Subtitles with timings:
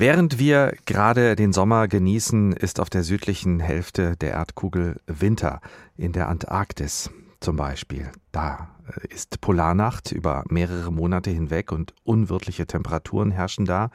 [0.00, 5.60] Während wir gerade den Sommer genießen, ist auf der südlichen Hälfte der Erdkugel Winter,
[5.96, 8.12] in der Antarktis zum Beispiel.
[8.30, 13.90] Da äh, ist Polarnacht über mehrere Monate hinweg und unwirtliche Temperaturen herrschen da.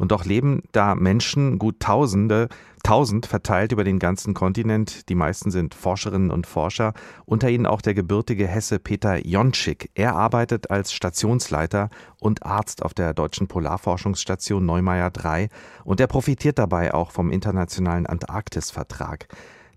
[0.00, 2.48] Und doch leben da Menschen, gut Tausende,
[2.82, 5.10] tausend verteilt über den ganzen Kontinent.
[5.10, 6.94] Die meisten sind Forscherinnen und Forscher,
[7.26, 9.90] unter ihnen auch der gebürtige Hesse Peter Jonschik.
[9.94, 15.50] Er arbeitet als Stationsleiter und Arzt auf der Deutschen Polarforschungsstation Neumeier 3
[15.84, 19.28] und er profitiert dabei auch vom internationalen Antarktisvertrag.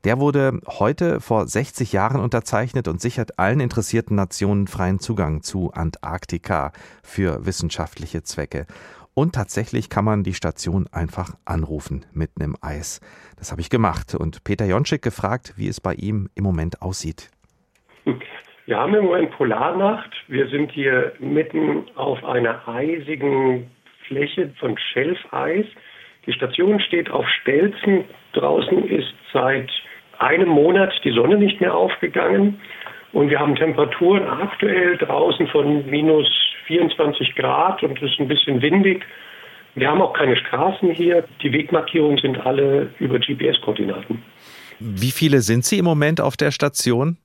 [0.06, 5.72] Der wurde heute vor 60 Jahren unterzeichnet und sichert allen interessierten Nationen freien Zugang zu
[5.74, 6.72] Antarktika
[7.04, 8.68] für wissenschaftliche Zwecke.
[9.16, 13.00] Und tatsächlich kann man die Station einfach anrufen mitten im Eis.
[13.38, 17.30] Das habe ich gemacht und Peter Jonschik gefragt, wie es bei ihm im Moment aussieht.
[18.66, 20.10] Wir haben im Moment Polarnacht.
[20.30, 23.70] Wir sind hier mitten auf einer eisigen
[24.08, 25.66] Fläche von Schelfeis.
[26.26, 28.06] Die Station steht auf Stelzen.
[28.32, 29.70] Draußen ist seit
[30.18, 32.62] einem Monat die Sonne nicht mehr aufgegangen.
[33.14, 36.28] Und wir haben Temperaturen aktuell draußen von minus
[36.66, 39.06] 24 Grad und es ist ein bisschen windig.
[39.76, 41.24] Wir haben auch keine Straßen hier.
[41.42, 44.22] Die Wegmarkierungen sind alle über GPS-Koordinaten.
[44.80, 47.18] Wie viele sind Sie im Moment auf der Station?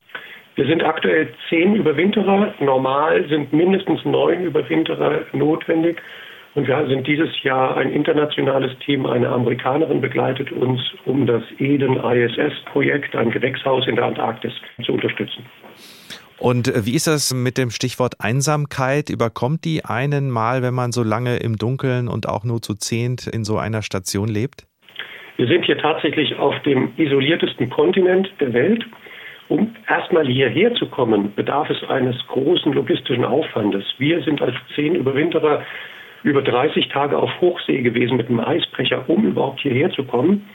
[0.57, 2.53] Wir sind aktuell zehn Überwinterer.
[2.61, 6.03] Normal sind mindestens neun Überwinterer notwendig.
[6.59, 9.07] Und wir sind dieses Jahr ein internationales Team.
[9.07, 14.53] Eine Amerikanerin begleitet uns, um das Eden ISS-Projekt, ein Gewächshaus in der Antarktis,
[14.85, 15.47] zu unterstützen.
[16.37, 19.09] Und äh, wie ist das mit dem Stichwort Einsamkeit?
[19.09, 23.29] Überkommt die einen mal, wenn man so lange im Dunkeln und auch nur zu zehnt
[23.29, 24.67] in so einer Station lebt?
[25.37, 28.85] Wir sind hier tatsächlich auf dem isoliertesten Kontinent der Welt.
[29.47, 33.85] Um erstmal hierher zu kommen, bedarf es eines großen logistischen Aufwandes.
[33.99, 35.63] Wir sind als zehn Überwinterer
[36.23, 40.49] über 30 Tage auf Hochsee gewesen mit einem Eisbrecher, um überhaupt hierher zu kommen.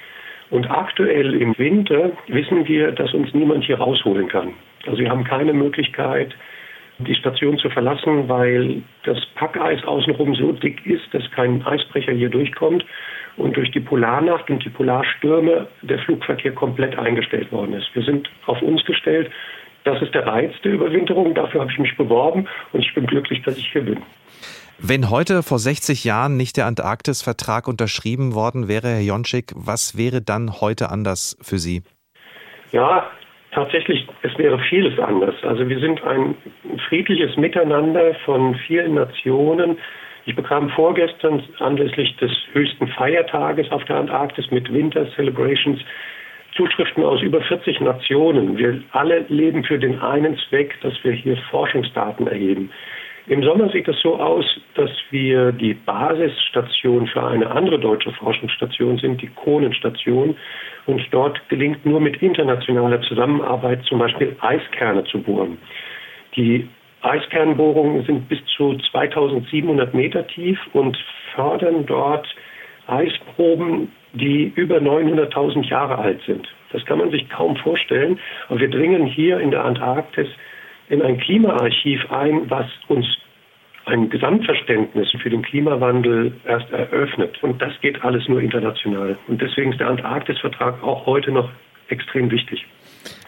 [0.49, 4.53] Und aktuell im Winter wissen wir, dass uns niemand hier rausholen kann.
[4.85, 6.35] Also wir haben keine Möglichkeit,
[6.99, 12.29] die Station zu verlassen, weil das Packeis außenrum so dick ist, dass kein Eisbrecher hier
[12.29, 12.85] durchkommt
[13.37, 17.89] und durch die Polarnacht und die Polarstürme der Flugverkehr komplett eingestellt worden ist.
[17.93, 19.31] Wir sind auf uns gestellt.
[19.85, 21.33] Das ist der Reiz der Überwinterung.
[21.33, 24.01] Dafür habe ich mich beworben und ich bin glücklich, dass ich hier bin.
[24.79, 30.21] Wenn heute vor 60 Jahren nicht der Antarktis-Vertrag unterschrieben worden wäre, Herr Jonschik, was wäre
[30.21, 31.83] dann heute anders für Sie?
[32.71, 33.07] Ja,
[33.51, 35.35] tatsächlich, es wäre vieles anders.
[35.43, 36.35] Also wir sind ein
[36.89, 39.77] friedliches Miteinander von vielen Nationen.
[40.25, 45.79] Ich bekam vorgestern anlässlich des höchsten Feiertages auf der Antarktis mit Winter Celebrations
[46.55, 48.57] Zuschriften aus über 40 Nationen.
[48.57, 52.71] Wir alle leben für den einen Zweck, dass wir hier Forschungsdaten erheben.
[53.27, 54.45] Im Sommer sieht es so aus,
[54.75, 60.35] dass wir die Basisstation für eine andere deutsche Forschungsstation sind, die Kohnenstation.
[60.85, 65.57] Und dort gelingt nur mit internationaler Zusammenarbeit zum Beispiel Eiskerne zu bohren.
[66.35, 66.67] Die
[67.01, 70.97] Eiskernbohrungen sind bis zu 2700 Meter tief und
[71.33, 72.27] fördern dort
[72.87, 76.47] Eisproben, die über 900.000 Jahre alt sind.
[76.73, 78.19] Das kann man sich kaum vorstellen.
[78.49, 80.27] Aber wir dringen hier in der Antarktis
[80.89, 83.05] in ein Klimaarchiv ein, was uns
[83.85, 87.41] ein Gesamtverständnis für den Klimawandel erst eröffnet.
[87.43, 89.17] Und das geht alles nur international.
[89.27, 91.49] Und deswegen ist der Antarktisvertrag auch heute noch
[91.89, 92.65] extrem wichtig.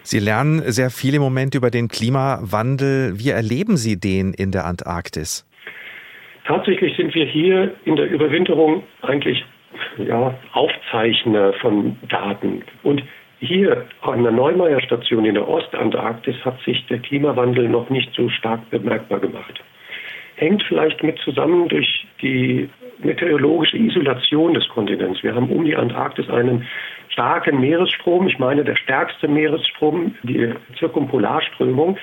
[0.03, 3.19] Sie lernen sehr viel im Moment über den Klimawandel.
[3.19, 5.45] Wie erleben Sie den in der Antarktis?
[6.45, 9.43] Tatsächlich sind wir hier in der Überwinterung eigentlich
[9.97, 12.61] ja, Aufzeichner von Daten.
[12.83, 13.03] Und
[13.39, 18.29] hier an der Neumeier Station in der Ostantarktis hat sich der Klimawandel noch nicht so
[18.29, 19.61] stark bemerkbar gemacht
[20.35, 22.69] hängt vielleicht mit zusammen durch die
[22.99, 25.23] meteorologische Isolation des Kontinents.
[25.23, 26.67] Wir haben um die Antarktis einen
[27.09, 31.97] starken Meeresstrom, ich meine der stärkste Meeresstrom, die Zirkumpolarströmung,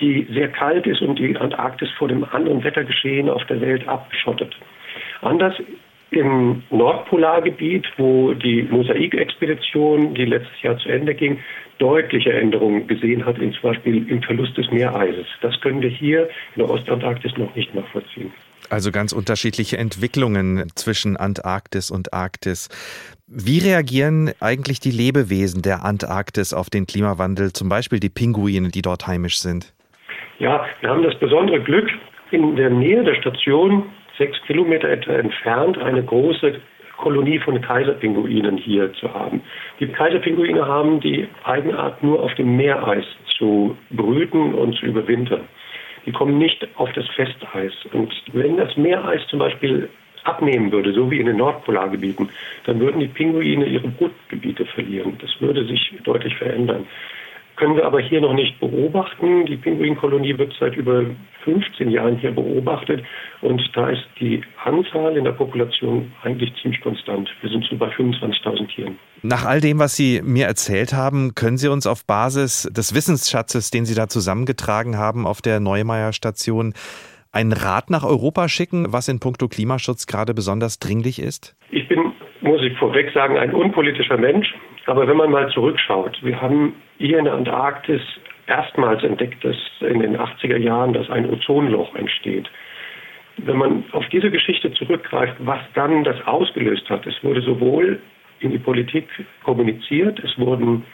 [0.00, 4.54] die sehr kalt ist und die Antarktis vor dem anderen Wettergeschehen auf der Welt abschottet.
[5.22, 5.54] Anders
[6.10, 11.38] im Nordpolargebiet, wo die Mosaikexpedition, die letztes Jahr zu Ende ging,
[11.78, 15.26] deutliche Änderungen gesehen hat, in zum Beispiel im Verlust des Meereises.
[15.42, 18.32] Das können wir hier in der Ostantarktis noch nicht nachvollziehen.
[18.70, 22.68] Also ganz unterschiedliche Entwicklungen zwischen Antarktis und Arktis.
[23.26, 28.82] Wie reagieren eigentlich die Lebewesen der Antarktis auf den Klimawandel, zum Beispiel die Pinguine, die
[28.82, 29.72] dort heimisch sind?
[30.38, 31.88] Ja, wir haben das besondere Glück,
[32.30, 33.84] in der Nähe der Station,
[34.18, 36.60] sechs Kilometer etwa entfernt, eine große
[36.98, 39.40] Kolonie von Kaiserpinguinen hier zu haben.
[39.78, 43.04] Die Kaiserpinguine haben die Eigenart, nur auf dem Meereis
[43.38, 45.42] zu brüten und zu überwintern.
[46.04, 47.72] Die kommen nicht auf das Festeis.
[47.92, 49.88] Und wenn das Meereis zum Beispiel
[50.24, 52.28] abnehmen würde, so wie in den Nordpolargebieten,
[52.64, 55.16] dann würden die Pinguine ihre Brutgebiete verlieren.
[55.20, 56.86] Das würde sich deutlich verändern
[57.58, 59.44] können wir aber hier noch nicht beobachten.
[59.46, 61.04] Die Pinguinkolonie wird seit über
[61.44, 63.04] 15 Jahren hier beobachtet
[63.40, 67.28] und da ist die Anzahl in der Population eigentlich ziemlich konstant.
[67.40, 68.98] Wir sind so bei 25.000 Tieren.
[69.22, 73.70] Nach all dem, was Sie mir erzählt haben, können Sie uns auf Basis des Wissensschatzes,
[73.70, 76.74] den Sie da zusammengetragen haben auf der Neumeier Station,
[77.32, 81.56] einen Rat nach Europa schicken, was in puncto Klimaschutz gerade besonders dringlich ist?
[81.70, 84.54] Ich bin, muss ich vorweg sagen, ein unpolitischer Mensch.
[84.88, 88.00] Aber wenn man mal zurückschaut, wir haben hier in der Antarktis
[88.46, 92.48] erstmals entdeckt, dass in den 80er Jahren, dass ein Ozonloch entsteht.
[93.36, 98.00] Wenn man auf diese Geschichte zurückgreift, was dann das ausgelöst hat, es wurde sowohl
[98.40, 99.06] in die Politik
[99.44, 100.86] kommuniziert, es wurden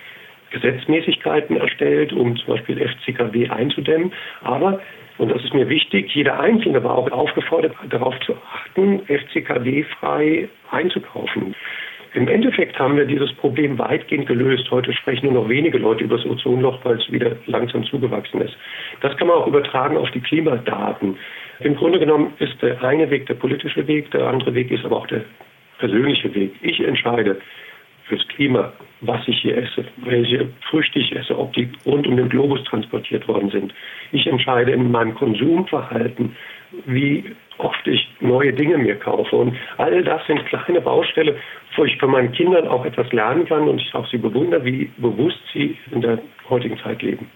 [0.50, 4.12] Gesetzmäßigkeiten erstellt, um zum Beispiel FCKW einzudämmen,
[4.42, 4.80] aber
[5.18, 11.53] und das ist mir wichtig, jeder Einzelne war auch aufgefordert, darauf zu achten, FCKW-frei einzukaufen.
[12.14, 14.70] Im Endeffekt haben wir dieses Problem weitgehend gelöst.
[14.70, 18.56] Heute sprechen nur noch wenige Leute über das Ozonloch, weil es wieder langsam zugewachsen ist.
[19.00, 21.16] Das kann man auch übertragen auf die Klimadaten.
[21.58, 24.98] Im Grunde genommen ist der eine Weg der politische Weg, der andere Weg ist aber
[24.98, 25.24] auch der
[25.78, 26.54] persönliche Weg.
[26.62, 27.40] Ich entscheide
[28.06, 32.28] fürs Klima, was ich hier esse, welche Früchte ich esse, ob die rund um den
[32.28, 33.72] Globus transportiert worden sind.
[34.12, 36.36] Ich entscheide in meinem Konsumverhalten,
[36.86, 37.24] wie
[37.58, 39.36] oft ich neue Dinge mir kaufe.
[39.36, 41.36] Und all das sind kleine Baustelle,
[41.76, 44.90] wo ich von meinen Kindern auch etwas lernen kann und ich auch sie bewundere, wie
[44.98, 46.18] bewusst sie in der
[46.48, 47.30] heutigen Zeit leben.